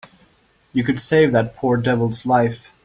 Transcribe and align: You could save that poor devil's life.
You 0.73 0.83
could 0.83 0.99
save 0.99 1.31
that 1.33 1.55
poor 1.55 1.77
devil's 1.77 2.25
life. 2.25 2.71